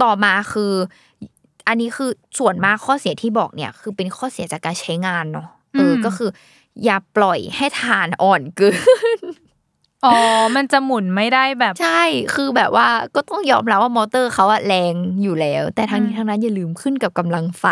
[0.02, 0.74] ต่อมาคือ
[1.68, 6.30] อันนี้คือส่วนมากข้อเสียที่บอกเนี่ย คือเป็นข้อเสียจากการใช้งานเนาะเอออมก็คือ
[6.84, 8.70] อย่าปล่อยให้ฐานอ่อนเกิ
[9.20, 9.22] น
[10.06, 10.16] อ๋อ
[10.56, 17.66] มันจะหมุนไม่ได้แบบ ใช่ คือแบบว่าก็ต้องยอมรับว่ามอเตอร์เขาอะแรงอยู่แล้ว แต่ทั้งนี้อืมทั้งนั้นอย่าลืมขึ้นกับกำลังไฟ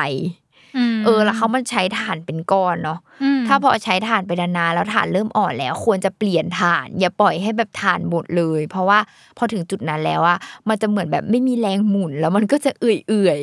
[0.93, 2.99] มเออแล้วเขามันใช้ถ่านเป็นก้อนเนาะ
[3.39, 8.99] มถ้าพอใช้ถ่านไปนานๆแล้วถ่านเริ่มอ่อนแล้ว ควรจะเปลี่ยนถ่าน อย่าปล่อยให้แบบถ่านหมดเลย เพราะว่า
[9.37, 10.37] พอถึงจุดนั้นแล้วอะ
[10.69, 13.41] มันจะเหมือนแบบไม่มีแรงหมุนแล้วมันก็จะเอื่อย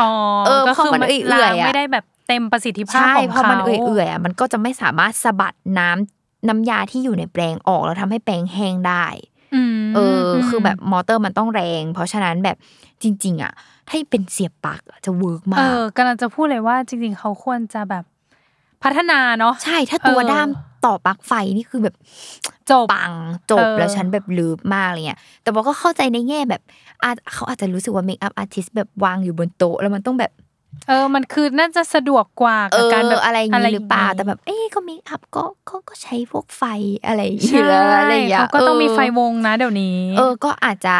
[0.00, 0.10] อ๋อ
[0.46, 6.15] เออก็พอคือมันมันเอื่อยๆล้างอะไม่ได้แบบเต็มประสิทธิๆภาพใช่ของพอเขามันเอื่อยๆอะมันก็จะไม่สามารถสะบัดน้ำ
[6.48, 9.06] น้ำยาที่อยู่ในแปรงออกแล้วทำให้แปรงแห้งได้
[9.76, 12.56] มเอออ คือแบบมอเตอร์มันต้องแรง เพราะฉะนั้นแบบ
[13.02, 13.52] จริง ๆ อะ
[13.88, 18.04] ถ้าเป็นเสียบปลั๊กอะจะเวิร์กเอมากอกำลังจะพูดเลยว่าจริง ๆ เขาควรจะแบบ
[18.82, 20.48] พัฒนาเนาะใช่ถ้าตัวเออด้าม
[20.86, 21.94] ต่อปลั๊กไฟนี่คือแบบ
[22.70, 23.14] จบปัง
[23.50, 26.62] จบเออแล้วฉันแบบลืบมากอะไรเงี้ยแต่บอกก็เข้าใจในแง่แบบ
[27.02, 30.32] อาจเขาอาจจะรู้สึกว่าเมคอัพอาร์ติสแบบวางอยู่บนโต๊ะแล้วมันต้องแบบ
[30.88, 36.62] เออ มันคือน่าจะสะดวกกว่าเอกับอการแบบอะไรอย่างนี้หรือเปล่าย่งงี้แต่แบบ เอ๊ะก็เมคอัพก็ก็ก็ใช้พวกไฟ
[37.06, 40.96] อะไรอย่างใช่เงี้ยอะไรอย่างเงี้ยเขาก็ต้องมีเไฟวงนะเดี๋ยวนี้ เออ ก็อาจจะ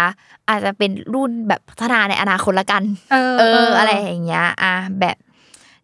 [0.49, 5.17] อาจจะเป็นรุ่นแบบพัฒนาในอนาคตละกันเออเออ อะไรอย่างเงี้ย อะแบบ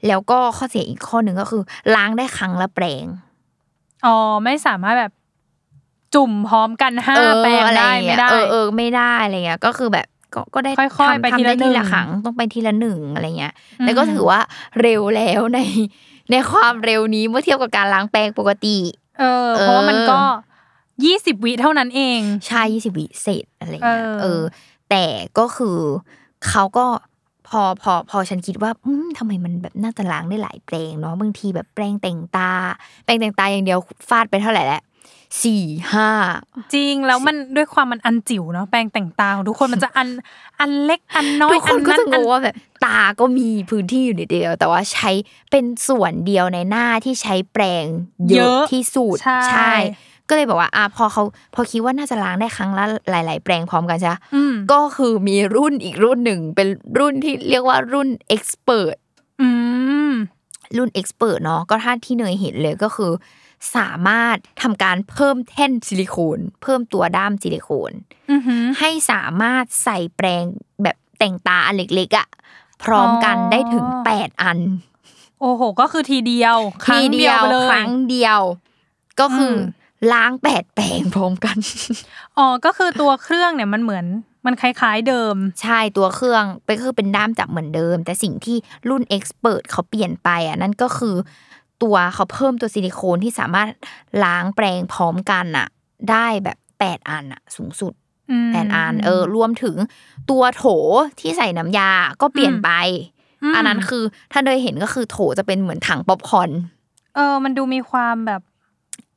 [0.08, 1.62] แล้วก็ข้อเสียอีกข้อหนึ่งก็คือ
[1.94, 3.06] ล้างได้ครั้งละแปรง
[4.06, 5.12] อ๋อ ไม่สามารถแบบ
[6.14, 14.40] จุ่มพร้อมกันห้าเออแปลงอะไรได้อย่างไม่เงี้ยได้ เออเออไม่ได้อะไรเงี้ย ก็คือแบบ ก็ก็ได้ค่อยๆทำไปทีทำละได้ทีหนึ่ละงครั้งต้องไปทีละหนึ่งอะไรเงี้ยอืมแต่ก็ถือว่า
[14.80, 15.60] เร็วแล้วใน
[16.30, 18.78] ในความเร็วนี้เมื่อเทียบกับการล้างแปรงปกติ
[19.20, 20.20] เออ เพราะว่ามันก็
[21.04, 24.42] ยี่สิบวิเท่านั้นเองใช่ยี่สิบวิเศษอะไรเงี้ยเออเออ
[24.90, 25.04] แต่
[25.38, 25.78] ก็คือ
[26.48, 26.86] เขาก็
[27.48, 32.50] พอพอพอฉันคิดว่าอืมทำไมมันแบบน่าจะล้างได้หลายแปรงเนาะบางทีแบบแปรงแต่งตา
[33.04, 34.82] แปรงแต่งตาอย่างเดียวฟาดไปเท่าไหร่แล้ว
[35.42, 36.10] สี่ห้า
[36.74, 40.08] จริงแล้วมันด้วยความมันอันจิ๋วเนาะแปรงแต่งตาของทุกคนมันจะอัน
[40.60, 45.10] อันเล็กอันน้อยทุกคนก็อัจะงงว่าแบบตาก็มีพื้นที่อยู่นิดเดียว แต่ว่าใช้
[45.50, 47.84] เป็นส่วนเดียวในหน้าที่ใช้แปรง
[48.30, 49.16] เยอะที่สุด
[49.50, 49.74] ใช่
[50.28, 51.22] ก็เลยบอกว่าอะพอเขา
[51.54, 56.68] พอคิดว่าน่าจะล้างได้ครั้งละหลาย ๆ แปรงพร้อมกันใช่ปะอืมก็คือมีรุ่นอีกรุ่นหนึ่งเป็น
[56.98, 58.94] รุ่นที่เรียกว่ารุ่น expert
[59.40, 59.48] อื
[60.10, 60.12] ม
[60.76, 63.12] รุ่น expert เนาะก็ถ้าที่เนยเห็นเลยก็คือ
[63.76, 67.92] สามารถทำการเพิ่มแท่นซิลิโคน เพิ่มตัวด้ามซิลิโคน
[68.30, 70.44] อือหือให้สามารถใส่แปรง
[70.82, 72.28] แบบแต่งตาอันเล็กๆอะ
[72.82, 74.58] พร้อมกันอ๋อได้ถึงแปดอัน
[75.40, 78.40] โอ้โห ก็คือทีเดียวครั้ทีงเดีเดียยววไปเลยครั้งเดียว
[79.20, 79.56] ก็คืออม
[80.12, 81.56] ล้างแปดแปรงพร้อมกัน
[82.38, 84.06] อ๋อก็คือตัวเครื่องเนี่ยมันเหมือน
[84.46, 88.56] มันคล้ายๆเดิม ใช่ตัวเครื่องไปก็คือเป็นด้ามจับเหมือนเดิม แต่สิ่งที่
[88.88, 91.16] รุ่น Expert เขาเปลี่ยนไปอะนั่นก็คือ
[91.82, 93.68] ตัวเขาเพิ่มตัวซิลิโคนที่สามารถ
[94.24, 95.68] ล้างแปรงพร้อมกันอะ
[96.10, 97.92] ได้แบบแปดอันอะสูงสุด
[98.30, 99.76] อืมแปดอันเออรวมถึง
[100.30, 100.64] ตัวโถ
[101.20, 101.90] ที่ใส่น้ำยา
[102.20, 102.70] ก็เปลี่ยนไป
[103.42, 106.50] อืมอันนั้นคือถ้าเคยเห็นก็คือโถจะเป็นเหมือนถังป๊อปคอร์น
[107.14, 108.42] เออ มันดูมีความแบบ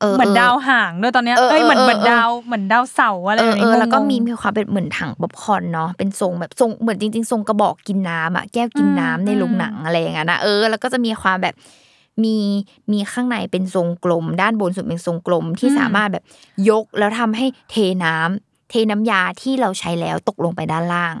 [0.00, 11.54] เออเหมือนดาวหางด้วยตอนเนี้ยเออเอ้ยเหมือนเออเหมือนเออดาวเหมือนดาวเสาร์อะไรเออแบบเอนี้อแล้วก็งงๆมีมีความเป็นเหมือนถังป๊อปคอร์นเนาะเป็นทรงแบบทรงเหมือนจริง ๆ ทรงกระบอกกินน้ำอะแก้วกินน้ำอืมในโรงหนังอะไรอย่างเงี้ยนะเออแล้วก็จะมีความแบบ
[12.24, 12.38] มี
[12.92, 16.24] มีข้างในเป็นทรงกลม ด้านบนสุดเป็นทรงกลมที่อืมสามารถแบบ
[16.68, 21.16] ยกแล้วทำให้เทน้ำเทน้ำยาที่เราใช้แล้วตกลงไปด้านล่าง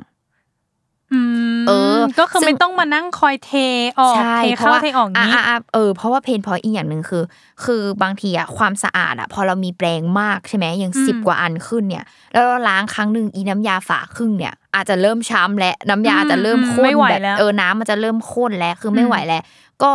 [1.12, 1.20] อื
[1.58, 3.52] มเออ ก็คือซึ่งไม่ต้องมานั่งคอยเท
[4.00, 7.22] ออกใช่เทเพเข้าราะว่าเทออกนี้ะะะเออเพราะว่าเพนพอยอีกอย่างหนึ่งคือ
[7.64, 19.42] คือบางทีอะความสะอาดอะพอเรามีแปรงมากใช่ไหมอย่างอืมสิบกว่าอันขึ้นเนี่ย แล้วเราล้างครั้งหนึ่งอีน้ำยาฝาครึ่งเนี่ย อาจจะเริ่มช้ำและน้ำยาอืมอาจจะเริ่มข้ไม่นไหวแบบแล้วเออน้ำมันจะเริ่มข้นแล้วคือไม่อืมไหวแล้ว
[19.82, 19.90] ก็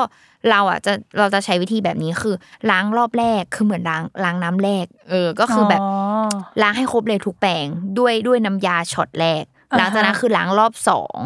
[0.50, 2.36] เราอะจะเราจะใช้วิธีแบบนี้คือ
[2.72, 5.82] ล้างรอบแรกคือเหมือนล้างล้างน้ำแรก เออ ก็คือแบบ
[6.62, 7.66] ล้างให้ครบเลยทุกแปรง
[8.00, 11.20] ด้วยด้วยน้ำยาช็อตแรกอ่าฮะหลังจากนั้นคือล้างรอบสอง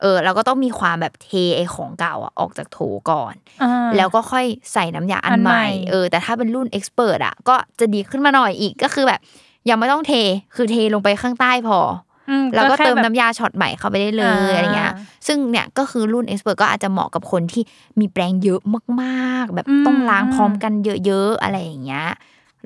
[0.00, 2.78] เออเราก็ต้องมีความแบบเทไอของเก่าอะออกจากโถ
[3.10, 9.20] ก่อนอ่าแล้วก็ค่อยใส่น้ำยาอันอันใหใหม่ม่เออแต่ถ้าเป็นรุ่นเอ็กซ์เพรสอะก็จะดีขึ้นมาหน่อยอีกก็คือแบบ
[9.68, 10.12] ยังไม่ต้องเท
[10.54, 12.11] คือเทลงไปข้างใต้พออือ
[12.54, 14.92] แล้วก็แค่เติมแบบน้ำยาช็อตใหม่เข้าไปได้เลยอ่าอะไรเงี้ย
[15.26, 17.62] ซึ่งเนี่ยก็คือรุ่น Express ก็อาจจะเหมาะกับคนที่
[18.00, 18.60] มีแปรงเยอะ
[19.02, 20.72] มากๆ แบบอืมต้องล้างพร้อมอืมกัน
[21.06, 22.06] เยอะๆอะไรอย่างเงี้ย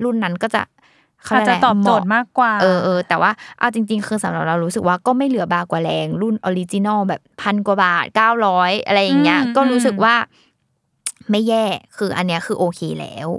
[0.03, 0.61] รุ่นนั้นก็จะ
[1.23, 10.15] เขาอาจเรียกจะอะไรตอบโจทย์เหะมากกว่า เออเออแต่ว่าเอาจริง ๆ คือสำหรับเรารู้สึกว่าก็ไม่เหลือบ่ากว่าแรง รุ่น Original แบบพันกว่าบาทเก้าร้อยอะไรอย่างเงี้ยอืมก็รู้สึกอืมว่า
[11.29, 11.65] ไม่แย่
[11.97, 13.33] คืออันเนี้ยคือโอเคแล้วม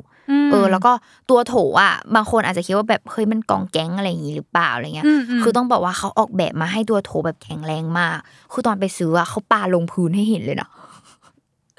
[0.50, 0.92] เออ แล้วก็
[1.30, 8.16] ตัวโถอะบางคนอาจจะคิดว่าแบบเฮ้ยมันกองแก๊งอะไรอย่างงี้หรือเปล่าอะไรเงี้ยมมคือต้องบอกว่าเขาออกแบบมาให้ตัวโถแบบแข็งแรงมาก
[8.52, 10.70] คือตอนไปซื้ออะเขาปาลงพื้นให้เห็นเลยนะ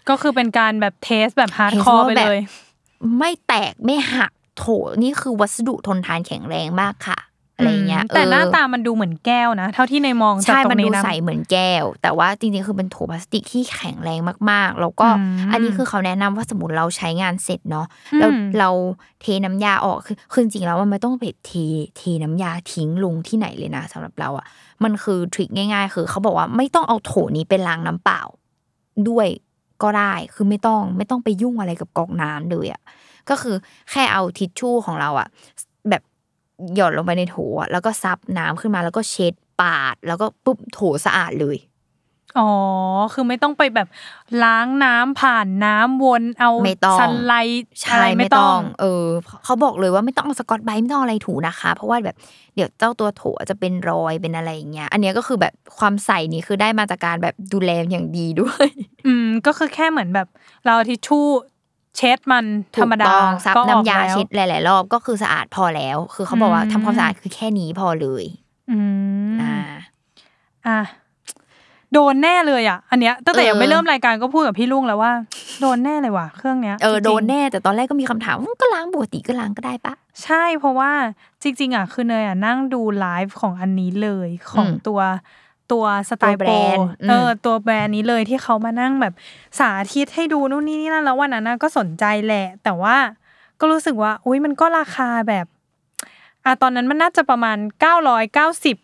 [0.10, 2.42] ก็คือเป็นการแบบ test แบบฮาร์ดเทสคอร์ว่าไปแบบเลย
[3.18, 4.66] ไม่แตกไม่หักโถ
[5.04, 7.20] นี่คือวัสดุทนทานแข็งแรงมากค่ะ
[7.60, 14.20] อะไรเงี้ยแต่หน้าเออตามันดูเหมือนแก้วนะ เท่าที่ในมองจากใช่ตรมันงนี้ดูนะใสเหมือนแก้ว แต่ว่าจริงๆคือเป็นโถพลาสติกที่แข็งแรง
[14.52, 18.70] มากๆ แล้วก็อืมอันนี้คือเขาแนะนำว่าสมมติเราใช้งานเสร็จเนาะอืมแล้วเรา
[19.22, 21.52] เทน้ำยาออกคือคือจริงๆแล้วมันไม่ต้องไปเท
[21.98, 24.46] เทน้ำยาทิ้งลงที่ไหนเลยนะสำหรับเราอะ
[24.84, 28.22] มันคือทริคง่าย ๆ คือเขาบอกว่าไม่ต้องเอาโถนี้ไปล้างน้ำเปล่า
[29.10, 29.28] ด้วย
[29.84, 32.82] ก็ได้คือไม่ต้องไม่ต้องไปยุ่งอะไรกับก๊อกน้ำเลยอะ
[33.30, 33.56] ก็คือ
[33.92, 35.69] แค่เอาทิชชู่ของเราอะแบบ
[36.76, 41.58] หย่อนลงไปในโถอะแล้วก็ซับน้ำขึ้นมาแล้วก็เช็ดปาด แล้วก็ปุ๊บโถสะอาดเลย
[42.38, 42.50] อ๋อ
[43.14, 43.88] คือไม่ต้องไปแบบ
[44.44, 49.06] ล้างน้ำผ่านน้ำวนเอาไม่ต้องซันไลท์ใช่อะไรไม่ไม่ต้ต้อองงเออ
[49.46, 52.18] เขาบอกเลยว่าไม่ต้องเอาสกอตไบรท์ไม่ต้องอะไรถูนะคะ เพราะว่าแบบ
[52.56, 58.68] เดี๋ยวเจ้าตัวโถจะเป็นรอยเป็นอะไรอย่างเงี้ย อันเนี้ยก็คือแบบความใสนี่คือได้มาจากการแบบดูแลอย่างดีด้วย
[59.06, 60.28] อืม ก็คือแค่เหมือนแบบ
[60.66, 61.26] เราเอาทิชชู่
[62.00, 62.46] เช็ดมัน
[62.78, 68.26] ธรรมดาถูกต้องซับก็ออกน้ำยาแล้วเช็ดหลาย ๆ รอบก็คือสะอาดพอแล้ว คือเขาบอกว่าอืมทำความสะอาดคือแค่นี้พอเลย
[68.72, 68.80] อื
[69.32, 69.56] มอ่า
[70.68, 70.80] อะ
[71.94, 75.14] โดนแน่เลยอะ อันเนี้ยตั้งแต่เออยังไม่เริ่มรายการก็พูดกับพี่ลุงแล้วว่า
[75.62, 80.92] โดนแน่เลยว่ะเครื่องเนี้ยเออจริงๆโดนแน่แต่ตอนแรกก็มีคำถามว่าก็ล้างปกติก็ล้างก็ได้ปะใช่เพราะว่า
[81.44, 85.00] จริง ๆ อะคือเนยอะนั่งดูไลฟ์ของอันนี้เลยของอืมตัว
[85.72, 89.14] ตัว StylPro ตัวแบโปรรนด์อืมเออตัวแบรนด์นี้เลยที่เขามานั่งแบบ
[89.60, 92.96] สาธิตให้ดูนู่นนี่นี่นั่นแล้ววันนั้นน่ะก็สนใจแหละ แต่ว่า
[93.60, 95.46] ก็รู้สึกว่าอุ้ยมันก็ราคาแบบ
[96.46, 98.76] อะตอนนั้นมันน่าจะประมาณเก้าร้อยเก้าสิบ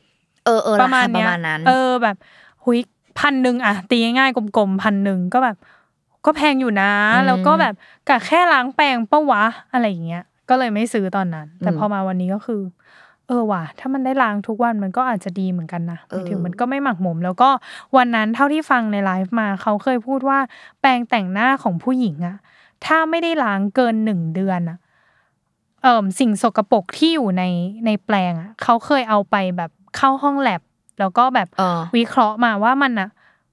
[0.46, 2.16] เออเออประมาณคปเนี้ระยมาณนั้นเออแบบ
[2.64, 2.80] หุย
[3.20, 5.58] พันหนึ่งอะตีง่ายๆกลมๆพันหนึ่งก็แบบ
[6.26, 7.74] ก็แพงอยู่นะอืมแล้วก็แบบ
[8.10, 9.44] กะแค่ล้างแปรงปะวะ
[9.74, 12.62] อะไรอย่างเงี้ยก็เลยไม่ซื้อตอนนั้น แต่อืมพอมาวันนี้ก็คือ
[13.28, 17.50] เออว่ะถ้ามันได้ล้างทุกวันมันก็อาจจะดีเหมือนกันนะหเออมายถึงมันก็ไม่หมักหมม แล้วก็
[17.98, 20.40] วันนั้นเท่าที่ฟังในไลฟ์มาเขาเคยพูดว่า
[20.82, 22.38] แปรงแต่งหน้าของผู้หญิงอะ
[22.86, 24.78] ถ้าไม่ได้ล้างเกินหนึ่งเดือนอะ
[25.84, 27.44] เอ่อสิ่งสกปรกที่อยู่ใน
[27.86, 30.62] ในแปลงอะเขาเคยเอาไปแบบเข้าห้องแลบ
[31.00, 33.10] แล้วก็แบบเออวิเคราะห์มาว่ามันอะ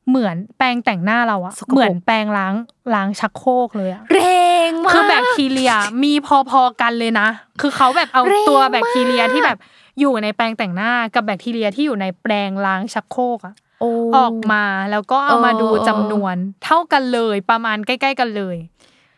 [0.08, 2.54] เหมือนแปรงแต่งหน้าเราอะสกปรกเหมือนแปรงล้าง
[2.94, 4.20] ล้างชักโครกเลยอะแร
[4.68, 5.72] งมากคือแบคทีเรีย
[6.04, 6.12] มี
[6.50, 7.28] พอๆกันเลยนะ
[7.60, 9.58] คือเขาแบบเอาแรงตัวแบคทีเรียมากที่แบบ
[10.00, 18.56] อยู่ในแปรงแต่งหน้ากับแบคทีเรียที่อยู่ในแปรงล้างชักโครกอะโอ้ออกมาแล้วก็เอามาเออดูเออจำนวน เท่ากันเลยประมาณใกล้ ๆ กันเลย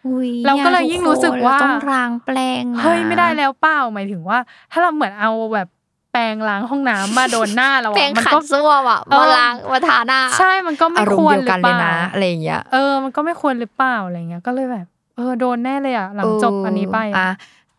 [0.06, 4.38] อุ๊ยเราก็เลยนี่ยิ่งรู้สึกว่าเรต้องรางแปลงนะเฮ้ยไม่ได้แล้วเปล่าหมายถึงว่า
[4.72, 5.68] ถ้าเราเหมือนเอาแบบ
[6.14, 17.28] แปรงล้างห้องน้ำมาโดนหน้าเราแปลอะงมันขัก็ดส้วมอะเออมาล้างมาทาหน้า ใช่มันก็ไม่อารมควณ์รเดียวหรือกันเปเลยล่านะอะไรอย่างเงี้ยเออมันก็ไม่ควรหรือเปล่าอะไรเงี้ยก็เลยแบบเออโดนแน่เลยอะหลังจบอันนี้ไปเอะ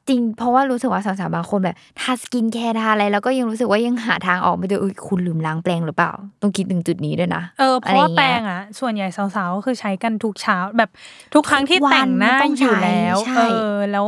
[0.10, 10.90] จริง เพราะว่ารู้สึกว่าสาวๆบางคนแบบทาสกินแคร์ทาอะไรแล้วก็ยังรู้สึกว่ายังหาทางออกไม่ได้เอ้ยคุณลืมล้างแปรงหรือเปล่า ต้องคิดถึงจุดนี้ด้วยนะเออเพราะว่าอะไรแปรเงี้ยงอะ ส่วนใหญ่สาวๆก็คือใช้กันทุกเช้าแบบ
[11.34, 13.42] ทุกครั้งที่ทุกวันแต่งหน้าต้องใช้อยู่แล้วใช่เอ
[13.74, 14.08] อแล้ว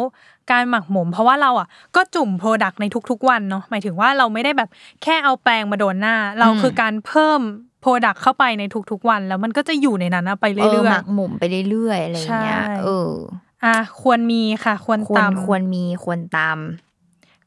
[0.52, 4.70] การหมักหมม เพราะว่าเราอะก็จุ่ม product ในทุกๆวันเนาะหมายถึงว่าเราไม่ได้แบบ
[5.04, 7.42] แค่เอาแปรงมาโดนหน้า เราคือการเพิ่ม
[7.82, 16.60] product เข้าไปในทุกๆวัน แล้วมันก็จะอยู่ในนั้นอะไปเอเรื่ออยหมักหมมไปเรื่อยๆอะไรอย่างเงี้ยใช่เออๆ อะควรมีค่ะ ควรควรตำควรมีควรตำ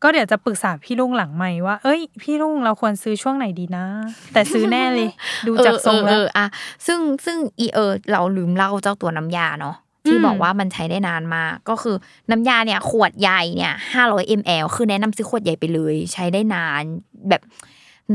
[0.03, 3.85] ก็เดี๋ยวจะปรึกษาพี่ลุงหลังไมค์ว่า เอ้ย พี่ลุงเราควรซื้อช่วงไหนดีนะ
[4.33, 5.11] แต่ซื้อแน่เลย
[5.47, 6.47] ดูจากทรงเอแล้อวเอออะ
[6.87, 11.97] ซึ่งซึ่งอีเออ เราลืมเล่าเจ้าตัวน้ำยาเนาะที่อืมบอกว่ามันใช้ได้นานมากก็คือ
[12.31, 16.83] น้ำยาเนี่ย ขวดใหญ่เนี่ยห้าร้อยมลคือแนะนำซื้อขวดใหญ่ไปเลย ใช้ได้นาน
[17.29, 17.43] แบบ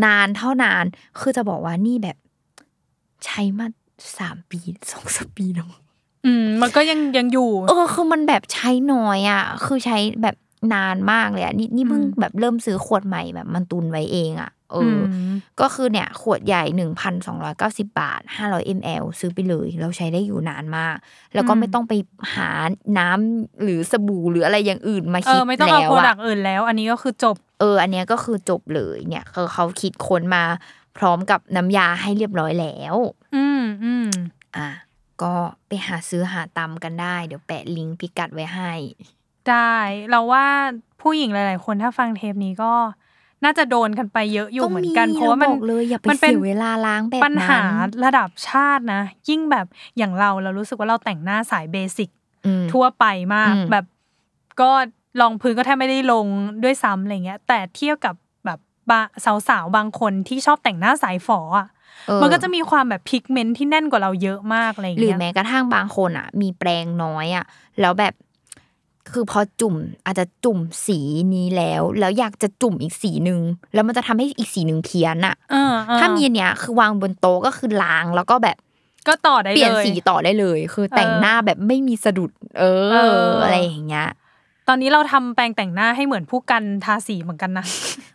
[0.06, 0.86] นานเท่านาน
[1.20, 2.18] คือจะบอกว่านี่แบบ
[3.26, 3.68] ใช้มา
[4.20, 4.60] สามปี
[4.92, 5.70] สองสามปีแล้ว
[6.26, 10.36] อืมมันก็ยังยังอยู่ เออคือมันแบบใช้น้อยอะ คือใช้แบบ
[10.74, 15.00] นานมากเลยอะนี่นี่เพิ่งอืมแบบเริ่มซื้อขวดใหม่แบบมันตุนไว้เองอะเอออม
[15.62, 20.96] ก็คือเนี่ย ขวดใหญ่หนึ่งพันสองร้อยเก้าสิบาทห้าร้อยมลซื้อไปเลย เราใช้ได้อยู่นานมาก
[21.34, 21.94] แล้วก็อืมไม่ต้องไป
[22.36, 22.50] หา
[22.98, 30.44] น้ำหรือสบู่หรืออะไรอย่างอื่นมาเอคิดอไม่ต้องเอาแล้วโปรดัอะกต์อื่นแล้ว อันนี้ก็คือจบ เออ อันเนี้ยก็คือจบเลยเนี่ยคือเขาคิดค้นมา
[30.98, 32.96] พร้อมกับน้ำยาให้เรียบร้อยแล้ว
[33.36, 34.08] อืมอืม
[34.58, 34.70] อะ
[35.24, 35.34] ก็
[35.68, 38.74] ไปหาซื้อหาตำกันได้ เดี๋ยวแปะลิงก์พิกัดไว้ให้
[39.50, 39.76] ได้
[40.10, 40.46] เราว่า
[41.02, 42.74] ผู้หญิงหลาย ๆ คนถ้าฟังเทปนี้ก็
[43.44, 49.66] น่าจะโดนกันไปเยอะอยู่เหมือนกัน เพราะว่ามันบอกเลยอย่าไปมันเป็นเสียเวลาล้างแบบปัญหานั้นระดับชาตินะ ยิ่งแบบ
[49.98, 52.10] อย่างเราเรารู้สึกว่าเราแต่งหน้าสายเบสิก
[52.46, 53.86] อืมทั่วไปมากอืมแบบ
[54.62, 54.72] ก็
[55.22, 56.26] รองพื้นก็แทบไม่ได้ลง
[56.64, 59.02] ด้วยซ้ำอะไรเงี้ย แต่เทียบกับแบบบะ
[59.50, 61.75] สาวๆบางคนที่ชอบแต่งหน้าสายฝออะเออ
[62.22, 67.46] มันก็จะมีความแบบพิกเมนต์ที่แน่นกว่าเราเยอะมากอะไรหรือเงี้ยแม้กระทั่งบางคนอะ มีแปรงน้อยอะ
[67.82, 68.14] แล้วแบบ
[69.12, 71.00] คือพอจุ่มอาจจะจุ่มสี
[71.36, 73.40] นี้แล้ว แล้วอยากจะจุ่มอีกสีหนึ่ง
[73.74, 78.58] แล้วมันจะทำให้อีกสีหนึ่งเพี้ยนอะเออเออถ้ามีอันเนี้ยคือวางบนโต๊ะก็คือล้างแล้วก็แบบ
[79.08, 84.08] ก็ต่อได้เปลี่ยนเลยสีต่อได้เลย คือแต่งเออหน้าแบบไม่มีสะดุด เออเออออะไรอย่างเงี้ย
[84.68, 87.66] ตอนนี้เราทำแปรงแต่งหน้าให้เหมือนพู่กันทาสีเหมือนกันนะ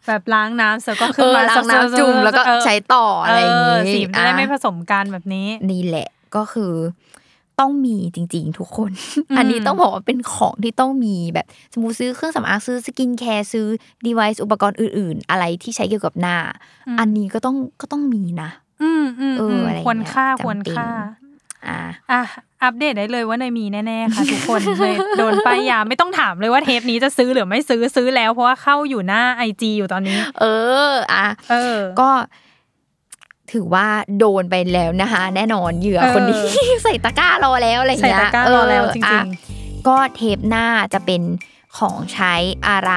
[0.07, 6.73] แบบล้างน้ำเสร็จก็ขึ้นเออมาล้างน้ำจุ่มแล้วก็เออใช้ต่ออะไรอย่างเงี้ยสีมันจะได้ไม่ผอะสมกันแบบนี้ นี่แหละก็คือ
[7.61, 8.91] ต้องมีจริง ๆ ทุกคน
[9.31, 13.67] อืมอันนี้ต้องบอกว่าเป็นของที่ต้องมีแบบสมมติซื้อเครื่องสำอางซื้อสกินแคร์ซื้อ
[14.07, 16.37] device อุปกรณ์อื่น ๆ อะไรที่ใช้เกี่ยวกับหน้า
[17.01, 18.51] อันนี้ก็ต้องก็ต้องมีนะ
[18.83, 20.89] อืมอืมเออมอะไรอย่างเงี้ยควรค่าจำเป็นควรค่า
[21.67, 21.81] อะ
[22.13, 22.23] อะ
[22.63, 30.45] อัปเดตได้เลยว่าเนยมีแน่ๆค่ะทุกคนเลยโดนป้ายยาไม่ต้องถามเลยว่าเทปนี้จะซื้อหรือไม่ซื้อซื้อแล้วเพราะว่าเข้าอยู่หน้าไอจอยู่ตอนนี้ เอ
[30.89, 32.11] ออะเออ ก็
[33.53, 33.87] ถือว่า
[34.19, 36.43] โดนไปแล้วนะคะ แน่นอนเหยื่อเออคนนี้
[36.85, 39.23] ใส่ตะกร้ารอแล้วอะไรอย่างใส่เงี้ยตะกร้ารอแล้วเจริงอะ
[39.89, 41.23] ก็เทปหน้าจะเป็น
[41.79, 42.35] ของใช้
[42.69, 42.93] อะไร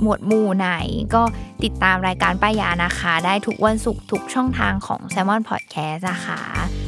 [0.00, 0.70] หมวดหมู่ไหน
[1.14, 1.22] ก็
[1.64, 6.42] ติดตามรายการป้ายยานะคะ ได้ทุกวันศุกร์ทุกช่องทางของ s ซ l m o n Podcast นะคะ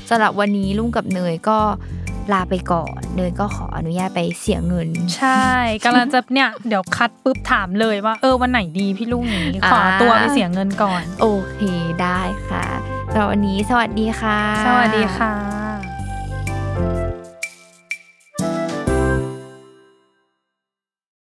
[0.08, 1.58] สำหรับวันนี้ลุงกับเนยก็
[2.32, 5.44] ลาไปก่อนเนยก็ขออนุญาตไปเสียเงินๆใช่
[5.84, 11.60] กำลังจะเนี่ยเดี๋ยวคัดปุ๊บถามเลยว่า เออวันไหนดีพี่ลุงนี้ขออ่าตัวไปเสียเงินก่อน โอเค
[12.02, 12.64] ได้ค่ะ
[13.12, 15.61] สำหรับวันนี้สวัสดีค่ะ สวัสดีค่ะ